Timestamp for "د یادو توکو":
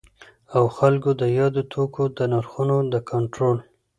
1.21-2.03